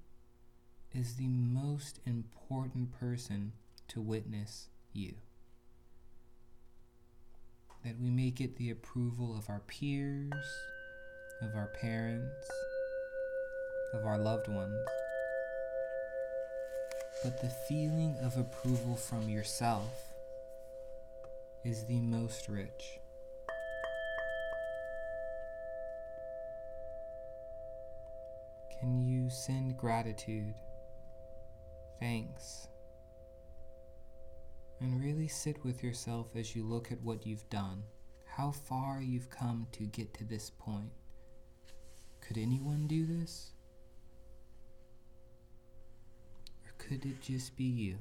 is 0.93 1.15
the 1.15 1.27
most 1.27 1.99
important 2.05 2.91
person 2.91 3.53
to 3.88 4.01
witness 4.01 4.67
you. 4.93 5.15
That 7.85 7.99
we 8.01 8.09
may 8.09 8.31
get 8.31 8.57
the 8.57 8.71
approval 8.71 9.37
of 9.37 9.47
our 9.47 9.61
peers, 9.67 10.33
of 11.39 11.55
our 11.55 11.67
parents, 11.79 12.49
of 13.93 14.05
our 14.05 14.17
loved 14.17 14.47
ones. 14.47 14.75
But 17.23 17.39
the 17.41 17.51
feeling 17.69 18.15
of 18.23 18.37
approval 18.37 18.95
from 18.95 19.29
yourself 19.29 20.15
is 21.63 21.85
the 21.85 21.99
most 21.99 22.49
rich. 22.49 22.99
Can 28.79 28.99
you 28.99 29.29
send 29.29 29.77
gratitude, 29.77 30.55
thanks, 31.99 32.67
and 34.81 35.01
really 35.01 35.27
sit 35.27 35.63
with 35.63 35.83
yourself 35.83 36.35
as 36.35 36.55
you 36.55 36.63
look 36.63 36.91
at 36.91 37.01
what 37.01 37.25
you've 37.25 37.49
done, 37.49 37.83
how 38.25 38.51
far 38.51 39.01
you've 39.01 39.29
come 39.29 39.67
to 39.71 39.83
get 39.83 40.13
to 40.15 40.23
this 40.25 40.49
point? 40.49 40.91
Could 42.21 42.38
anyone 42.38 42.88
do 42.88 43.05
this? 43.05 43.51
Or 46.65 46.73
could 46.77 47.05
it 47.05 47.21
just 47.21 47.55
be 47.55 47.63
you? 47.63 47.97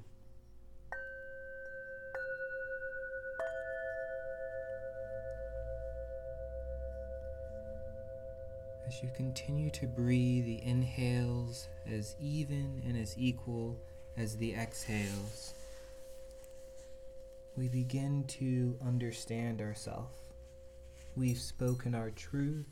As 8.87 9.03
you 9.03 9.11
continue 9.15 9.71
to 9.71 9.87
breathe 9.87 10.45
the 10.45 10.63
inhales 10.63 11.69
as 11.91 12.17
even 12.21 12.83
and 12.87 12.97
as 12.97 13.15
equal 13.19 13.79
as 14.17 14.37
the 14.37 14.55
exhales, 14.55 15.55
we 17.57 17.69
begin 17.69 18.25
to 18.27 18.77
understand 18.85 19.61
ourselves. 19.61 20.19
We've 21.17 21.39
spoken 21.39 21.95
our 21.95 22.11
truth. 22.11 22.67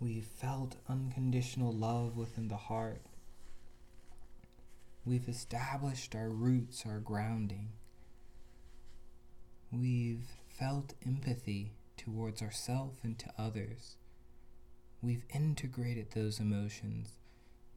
We've 0.00 0.24
felt 0.24 0.76
unconditional 0.88 1.72
love 1.72 2.16
within 2.16 2.48
the 2.48 2.56
heart. 2.56 3.02
We've 5.04 5.28
established 5.28 6.14
our 6.14 6.30
roots, 6.30 6.84
our 6.86 7.00
grounding. 7.00 7.72
We've 9.70 10.26
felt 10.48 10.94
empathy 11.04 11.72
towards 11.98 12.40
ourselves 12.40 12.98
and 13.02 13.18
to 13.18 13.32
others. 13.38 13.96
We've 15.02 15.24
integrated 15.34 16.12
those 16.12 16.40
emotions, 16.40 17.18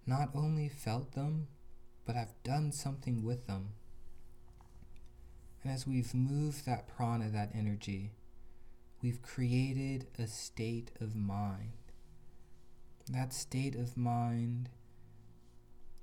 not 0.06 0.30
only 0.34 0.70
felt 0.70 1.12
them, 1.12 1.48
but 2.06 2.16
have 2.16 2.42
done 2.44 2.72
something 2.72 3.24
with 3.24 3.46
them. 3.46 3.74
And 5.64 5.74
as 5.74 5.86
we've 5.86 6.14
moved 6.14 6.66
that 6.66 6.88
prana, 6.88 7.30
that 7.30 7.52
energy, 7.54 8.12
we've 9.02 9.22
created 9.22 10.08
a 10.18 10.28
state 10.28 10.92
of 11.02 11.16
mind. 11.16 11.74
That 13.10 13.34
state 13.34 13.76
of 13.76 13.98
mind 13.98 14.70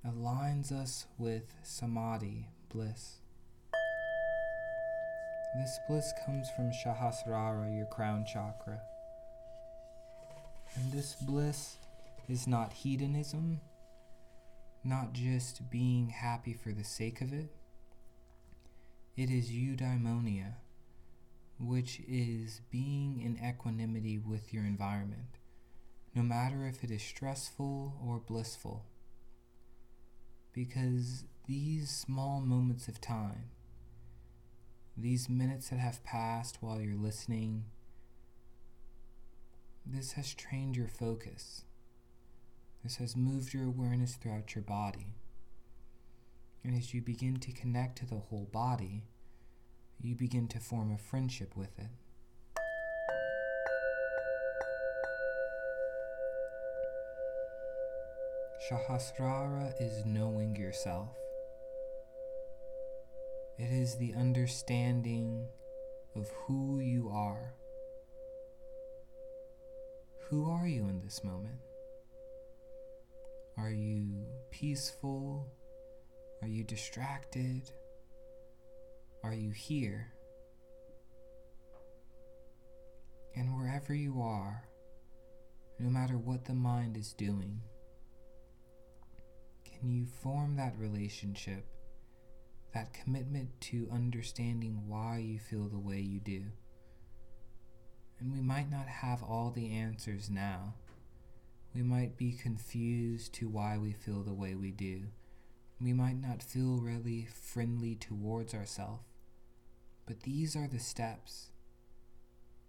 aligns 0.06 0.72
us 0.72 1.06
with 1.18 1.54
samadhi, 1.62 2.48
bliss. 2.68 3.18
This 5.56 5.78
bliss 5.88 6.12
comes 6.26 6.50
from 6.50 6.70
Sahasrara, 6.70 7.74
your 7.74 7.86
crown 7.86 8.26
chakra. 8.30 8.80
And 10.74 10.92
this 10.92 11.14
bliss 11.14 11.76
is 12.28 12.46
not 12.46 12.74
hedonism, 12.74 13.60
not 14.84 15.14
just 15.14 15.70
being 15.70 16.10
happy 16.10 16.52
for 16.52 16.72
the 16.72 16.84
sake 16.84 17.22
of 17.22 17.32
it. 17.32 17.48
It 19.16 19.30
is 19.30 19.50
eudaimonia, 19.50 20.56
which 21.58 22.02
is 22.06 22.60
being 22.70 23.22
in 23.22 23.42
equanimity 23.42 24.18
with 24.18 24.52
your 24.52 24.64
environment, 24.64 25.38
no 26.14 26.22
matter 26.22 26.66
if 26.66 26.84
it 26.84 26.90
is 26.90 27.02
stressful 27.02 27.96
or 28.06 28.18
blissful. 28.18 28.84
Because 30.52 31.24
these 31.48 31.88
small 31.88 32.42
moments 32.42 32.88
of 32.88 33.00
time, 33.00 33.48
these 34.98 35.30
minutes 35.30 35.70
that 35.70 35.78
have 35.78 36.04
passed 36.04 36.58
while 36.60 36.78
you're 36.78 36.94
listening, 36.94 37.64
this 39.86 40.12
has 40.12 40.34
trained 40.34 40.76
your 40.76 40.88
focus. 40.88 41.64
This 42.84 42.96
has 42.96 43.16
moved 43.16 43.54
your 43.54 43.64
awareness 43.64 44.16
throughout 44.16 44.54
your 44.54 44.64
body. 44.64 45.14
And 46.66 46.76
as 46.76 46.92
you 46.92 47.00
begin 47.00 47.36
to 47.36 47.52
connect 47.52 47.96
to 47.98 48.06
the 48.06 48.16
whole 48.16 48.48
body, 48.52 49.04
you 50.00 50.16
begin 50.16 50.48
to 50.48 50.58
form 50.58 50.90
a 50.90 50.98
friendship 50.98 51.56
with 51.56 51.78
it. 51.78 51.86
Sahasrara 58.68 59.74
is 59.80 60.04
knowing 60.04 60.56
yourself. 60.56 61.10
It 63.60 63.70
is 63.70 63.96
the 63.98 64.14
understanding 64.14 65.46
of 66.16 66.28
who 66.30 66.80
you 66.80 67.10
are. 67.10 67.54
Who 70.30 70.50
are 70.50 70.66
you 70.66 70.88
in 70.88 71.00
this 71.00 71.22
moment? 71.22 71.60
Are 73.56 73.70
you 73.70 74.26
peaceful? 74.50 75.46
Are 76.46 76.48
you 76.48 76.62
distracted? 76.62 77.72
Are 79.24 79.34
you 79.34 79.50
here? 79.50 80.12
And 83.34 83.56
wherever 83.56 83.92
you 83.92 84.22
are, 84.22 84.62
no 85.80 85.90
matter 85.90 86.16
what 86.16 86.44
the 86.44 86.54
mind 86.54 86.96
is 86.96 87.12
doing, 87.14 87.62
can 89.64 89.90
you 89.90 90.06
form 90.06 90.54
that 90.54 90.78
relationship, 90.78 91.66
that 92.72 92.94
commitment 92.94 93.48
to 93.62 93.88
understanding 93.92 94.84
why 94.86 95.18
you 95.18 95.40
feel 95.40 95.68
the 95.68 95.80
way 95.80 95.98
you 95.98 96.20
do? 96.20 96.44
And 98.20 98.32
we 98.32 98.40
might 98.40 98.70
not 98.70 98.86
have 98.86 99.20
all 99.20 99.50
the 99.50 99.72
answers 99.72 100.30
now. 100.30 100.74
We 101.74 101.82
might 101.82 102.16
be 102.16 102.30
confused 102.30 103.34
to 103.34 103.48
why 103.48 103.78
we 103.78 103.90
feel 103.90 104.22
the 104.22 104.32
way 104.32 104.54
we 104.54 104.70
do. 104.70 105.06
We 105.80 105.92
might 105.92 106.20
not 106.20 106.42
feel 106.42 106.78
really 106.78 107.26
friendly 107.26 107.94
towards 107.94 108.54
ourselves. 108.54 109.04
But 110.06 110.22
these 110.22 110.56
are 110.56 110.68
the 110.68 110.78
steps. 110.78 111.50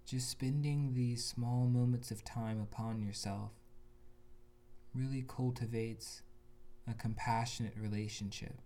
Just 0.06 0.30
spending 0.30 0.94
these 0.94 1.24
small 1.24 1.68
moments 1.68 2.12
of 2.12 2.24
time 2.26 2.60
upon 2.60 3.02
yourself 3.02 3.52
really 4.94 5.24
cultivates 5.28 6.22
a 6.90 6.94
compassionate 6.94 7.76
relationship. 7.80 8.62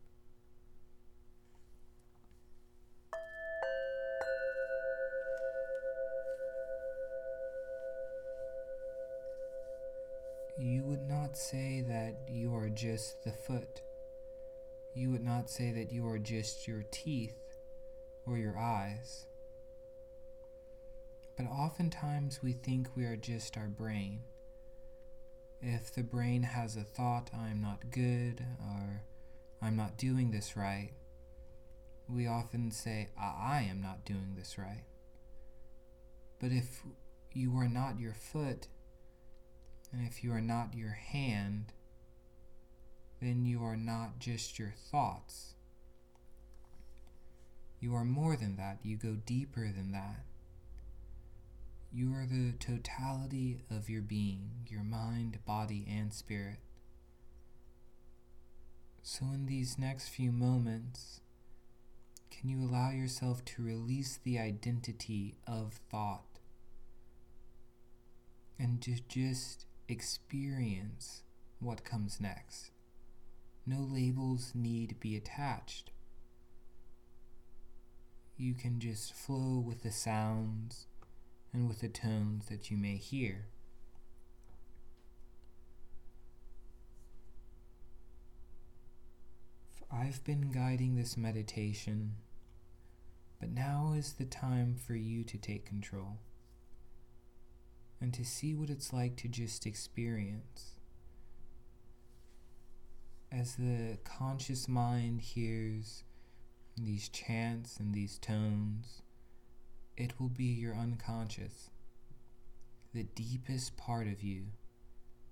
You 10.58 10.84
would 10.84 11.10
not 11.10 11.38
say 11.38 11.82
that 11.88 12.30
you 12.32 12.54
are 12.56 12.69
just 12.69 13.23
the 13.23 13.32
foot. 13.32 13.82
You 14.93 15.12
would 15.12 15.23
not 15.23 15.49
say 15.49 15.71
that 15.71 15.91
you 15.91 16.08
are 16.08 16.19
just 16.19 16.67
your 16.67 16.84
teeth 16.91 17.38
or 18.25 18.38
your 18.38 18.58
eyes. 18.58 19.25
But 21.38 21.45
oftentimes 21.45 22.43
we 22.43 22.54
think 22.54 22.89
we 22.95 23.06
are 23.06 23.15
just 23.15 23.58
our 23.58 23.67
brain. 23.69 24.21
If 25.62 25.93
the 25.93 26.04
brain 26.04 26.43
has 26.43 26.75
a 26.75 26.84
thought, 26.84 27.30
I'm 27.34 27.62
not 27.62 27.91
good, 27.91 28.45
or 28.60 29.04
I'm 29.62 29.75
not 29.75 29.97
doing 29.97 30.32
this 30.32 30.58
right, 30.58 30.91
we 32.10 32.27
often 32.27 32.71
say, 32.71 33.10
I 33.17 33.67
am 33.69 33.82
not 33.82 34.06
doing 34.06 34.34
this 34.36 34.58
right. 34.58 34.84
But 36.39 36.51
if 36.51 36.82
you 37.32 37.56
are 37.58 37.69
not 37.69 37.99
your 37.99 38.13
foot, 38.13 38.67
and 39.93 40.06
if 40.06 40.23
you 40.23 40.34
are 40.34 40.41
not 40.41 40.73
your 40.73 40.91
hand, 40.91 41.73
then 43.21 43.45
you 43.45 43.63
are 43.63 43.77
not 43.77 44.19
just 44.19 44.57
your 44.57 44.73
thoughts. 44.91 45.53
You 47.79 47.93
are 47.95 48.03
more 48.03 48.36
than 48.36 48.57
that. 48.57 48.79
You 48.84 48.97
go 48.97 49.15
deeper 49.25 49.71
than 49.71 49.91
that. 49.91 50.25
You 51.93 52.13
are 52.13 52.25
the 52.25 52.53
totality 52.53 53.62
of 53.69 53.89
your 53.89 54.01
being, 54.01 54.65
your 54.67 54.84
mind, 54.84 55.39
body, 55.45 55.86
and 55.89 56.12
spirit. 56.13 56.60
So, 59.03 59.25
in 59.34 59.45
these 59.45 59.77
next 59.77 60.10
few 60.10 60.31
moments, 60.31 61.21
can 62.29 62.49
you 62.49 62.63
allow 62.63 62.91
yourself 62.91 63.43
to 63.45 63.63
release 63.63 64.19
the 64.23 64.39
identity 64.39 65.36
of 65.45 65.79
thought 65.91 66.39
and 68.57 68.81
to 68.84 68.95
just 69.07 69.65
experience 69.88 71.23
what 71.60 71.84
comes 71.84 72.21
next? 72.21 72.70
No 73.71 73.79
labels 73.79 74.51
need 74.53 74.99
be 74.99 75.15
attached 75.15 75.91
you 78.41 78.55
can 78.55 78.79
just 78.79 79.13
flow 79.13 79.60
with 79.60 79.84
the 79.84 79.91
sounds 79.91 80.88
and 81.53 81.67
with 81.67 81.79
the 81.79 81.88
tones 81.88 82.47
that 82.47 82.71
you 82.71 82.77
may 82.77 82.97
hear. 82.97 83.45
I've 89.93 90.23
been 90.23 90.51
guiding 90.51 90.95
this 90.95 91.15
meditation, 91.15 92.15
but 93.39 93.51
now 93.51 93.93
is 93.95 94.13
the 94.13 94.25
time 94.25 94.75
for 94.75 94.95
you 94.95 95.23
to 95.25 95.38
take 95.38 95.67
control 95.67 96.17
and 97.99 98.12
to 98.15 98.25
see 98.25 98.55
what 98.55 98.71
it's 98.71 98.91
like 98.91 99.17
to 99.17 99.27
just 99.27 99.67
experience. 99.67 100.80
As 103.33 103.55
the 103.55 103.97
conscious 104.03 104.67
mind 104.67 105.21
hears 105.21 106.03
these 106.77 107.07
chants 107.07 107.77
and 107.77 107.93
these 107.93 108.17
tones, 108.17 109.03
it 109.95 110.19
will 110.19 110.27
be 110.27 110.43
your 110.43 110.75
unconscious, 110.75 111.69
the 112.93 113.03
deepest 113.03 113.77
part 113.77 114.07
of 114.07 114.21
you 114.21 114.47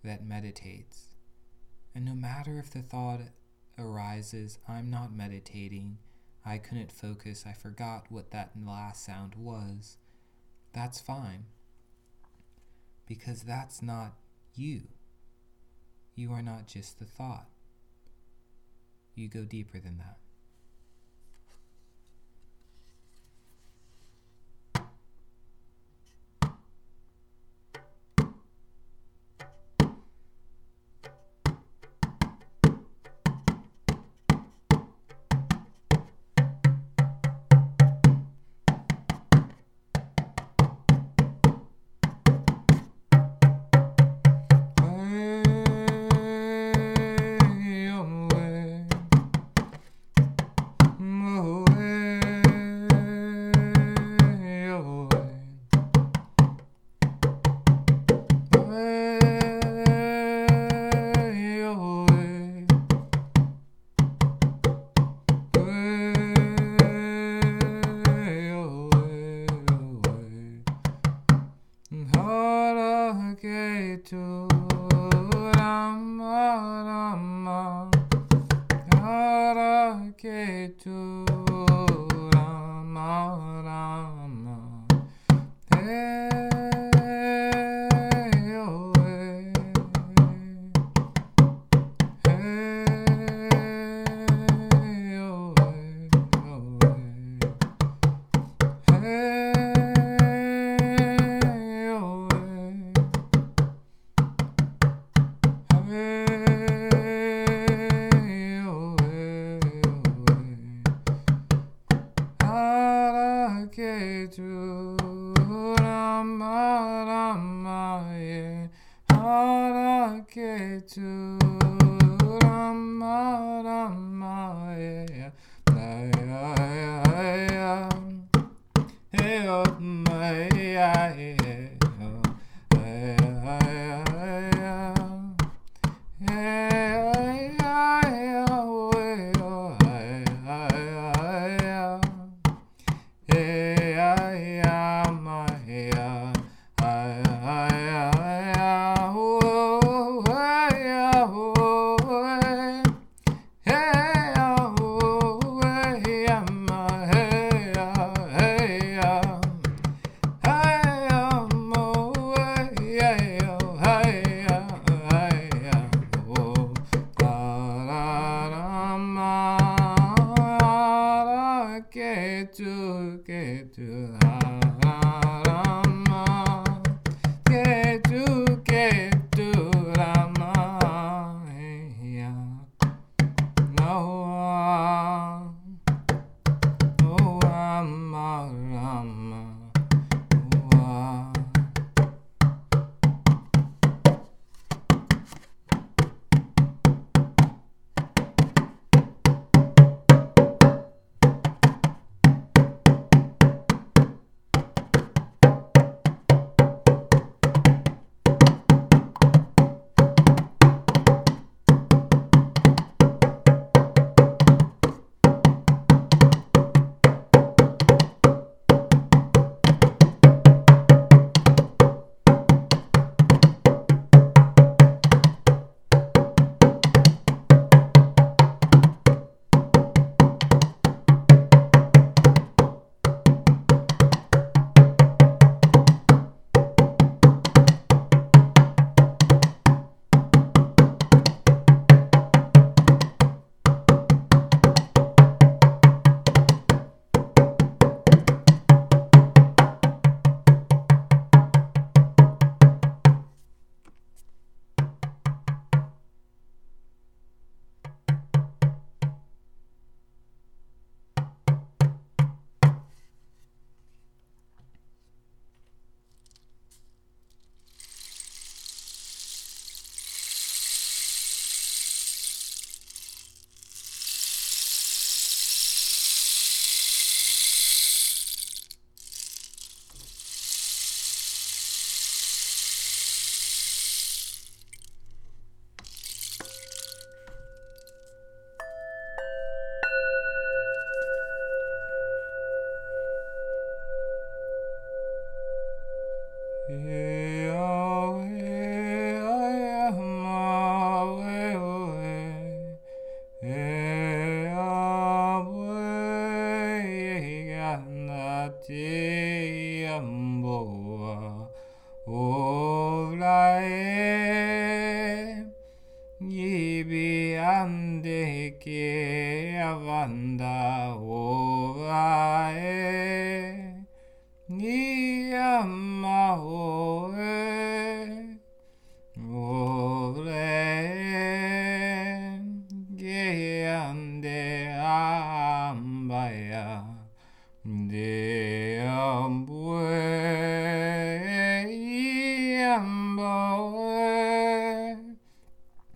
that 0.01 0.25
meditates. 0.25 1.15
And 1.93 2.05
no 2.05 2.13
matter 2.13 2.57
if 2.57 2.71
the 2.71 2.83
thought 2.83 3.19
arises, 3.77 4.59
I'm 4.65 4.89
not 4.89 5.11
meditating, 5.11 5.97
I 6.45 6.57
couldn't 6.57 6.93
focus, 6.93 7.43
I 7.45 7.51
forgot 7.51 8.05
what 8.07 8.31
that 8.31 8.51
last 8.65 9.03
sound 9.03 9.35
was, 9.35 9.97
that's 10.71 11.01
fine. 11.01 11.47
Because 13.05 13.41
that's 13.41 13.81
not 13.81 14.13
you. 14.55 14.83
You 16.15 16.31
are 16.31 16.41
not 16.41 16.65
just 16.65 16.99
the 16.99 17.05
thought. 17.05 17.49
You 19.15 19.27
go 19.27 19.43
deeper 19.43 19.79
than 19.79 19.97
that. 19.97 20.17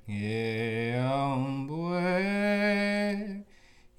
E 0.07 0.99
ambue 0.99 1.95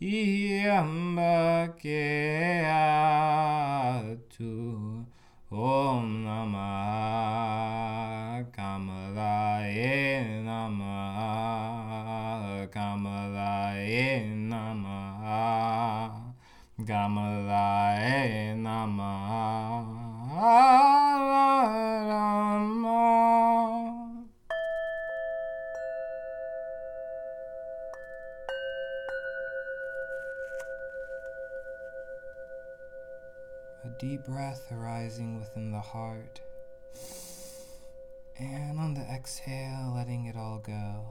iamba 0.01 1.73
ke 1.81 2.61
om 5.49 6.25
namah 6.25 7.25
namah 14.45 15.25
namah 16.85 17.33
namah 18.61 19.25
breath 34.27 34.73
arising 34.73 35.39
within 35.39 35.71
the 35.71 35.81
heart. 35.81 36.41
And 38.39 38.79
on 38.79 38.95
the 38.95 39.03
exhale, 39.03 39.93
letting 39.95 40.27
it 40.27 40.37
all 40.37 40.59
go. 40.59 41.07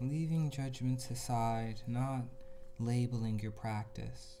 Leaving 0.00 0.50
judgments 0.50 1.10
aside, 1.10 1.82
not 1.86 2.22
labeling 2.78 3.38
your 3.40 3.52
practice. 3.52 4.38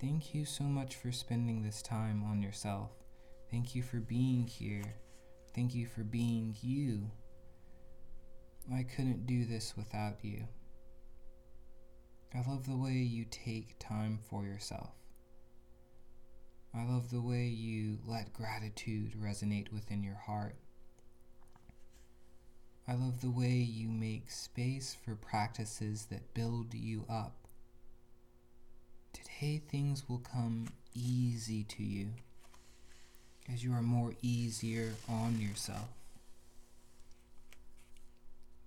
Thank 0.00 0.34
you 0.34 0.44
so 0.44 0.64
much 0.64 0.96
for 0.96 1.10
spending 1.10 1.62
this 1.62 1.82
time 1.82 2.22
on 2.24 2.42
yourself. 2.42 2.90
Thank 3.50 3.74
you 3.74 3.82
for 3.82 3.98
being 3.98 4.46
here. 4.46 4.96
Thank 5.54 5.74
you 5.74 5.86
for 5.86 6.02
being 6.02 6.54
you. 6.60 7.10
I 8.74 8.82
couldn't 8.82 9.26
do 9.26 9.46
this 9.46 9.74
without 9.76 10.16
you. 10.22 10.44
I 12.36 12.50
love 12.50 12.66
the 12.66 12.76
way 12.76 12.92
you 12.92 13.24
take 13.30 13.78
time 13.78 14.18
for 14.28 14.44
yourself. 14.44 14.90
I 16.74 16.84
love 16.84 17.10
the 17.10 17.22
way 17.22 17.44
you 17.44 17.98
let 18.06 18.34
gratitude 18.34 19.14
resonate 19.18 19.72
within 19.72 20.02
your 20.02 20.16
heart. 20.26 20.56
I 22.86 22.92
love 22.92 23.22
the 23.22 23.30
way 23.30 23.52
you 23.52 23.88
make 23.88 24.30
space 24.30 24.94
for 25.02 25.14
practices 25.14 26.08
that 26.10 26.34
build 26.34 26.74
you 26.74 27.06
up. 27.08 27.48
Today, 29.14 29.62
things 29.70 30.06
will 30.06 30.18
come 30.18 30.68
easy 30.94 31.64
to 31.64 31.82
you 31.82 32.08
as 33.50 33.64
you 33.64 33.72
are 33.72 33.82
more 33.82 34.12
easier 34.20 34.92
on 35.08 35.40
yourself. 35.40 35.88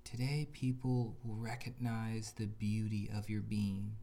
Today, 0.10 0.48
people 0.52 1.18
will 1.24 1.36
recognize 1.36 2.32
the 2.32 2.48
beauty 2.48 3.12
of 3.16 3.30
your 3.30 3.42
being 3.42 3.98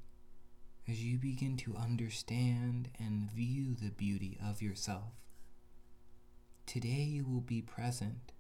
as 0.87 1.03
you 1.03 1.19
begin 1.19 1.57
to 1.57 1.75
understand 1.75 2.90
and 2.97 3.29
view 3.29 3.75
the 3.75 3.90
beauty 3.90 4.38
of 4.40 4.62
yourself. 4.62 5.14
Today, 6.64 7.03
you 7.03 7.25
will 7.25 7.40
be 7.40 7.61
present 7.61 8.31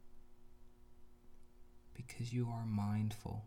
because 1.92 2.32
you 2.32 2.48
are 2.48 2.64
mindful. 2.64 3.46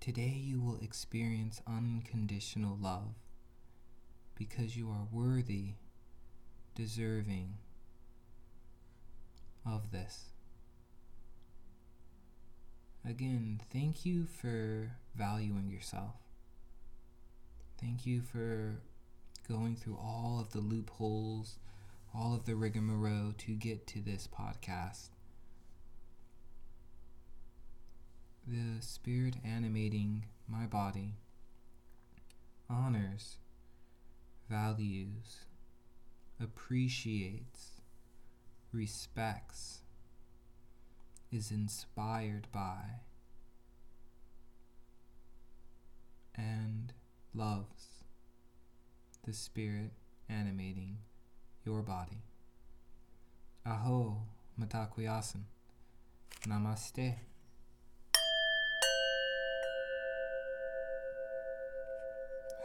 Today, 0.00 0.34
you 0.42 0.60
will 0.60 0.80
experience 0.82 1.62
unconditional 1.68 2.76
love 2.82 3.14
because 4.34 4.76
you 4.76 4.90
are 4.90 5.06
worthy, 5.12 5.74
deserving 6.74 7.58
of 9.64 9.92
this. 9.92 10.32
Again, 13.04 13.60
thank 13.72 14.06
you 14.06 14.26
for 14.26 14.92
valuing 15.14 15.68
yourself. 15.68 16.14
Thank 17.80 18.06
you 18.06 18.22
for 18.22 18.80
going 19.48 19.74
through 19.74 19.96
all 19.96 20.38
of 20.40 20.52
the 20.52 20.60
loopholes, 20.60 21.58
all 22.14 22.34
of 22.34 22.44
the 22.44 22.54
rigmarole 22.54 23.32
to 23.38 23.52
get 23.52 23.86
to 23.88 24.00
this 24.00 24.28
podcast. 24.28 25.08
The 28.46 28.80
spirit 28.80 29.36
animating 29.44 30.26
my 30.48 30.66
body 30.66 31.14
honors, 32.70 33.36
values, 34.48 35.44
appreciates, 36.40 37.82
respects, 38.72 39.81
is 41.32 41.50
inspired 41.50 42.46
by, 42.52 43.00
and 46.36 46.92
loves 47.34 48.04
the 49.26 49.32
spirit 49.32 49.92
animating 50.28 50.98
your 51.64 51.82
body. 51.82 52.22
Aho, 53.64 54.18
Mitakuye 54.60 55.08
Oyasin. 55.08 55.44
Namaste. 56.46 57.16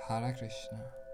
Hare 0.07 0.33
Krishna. 0.37 1.06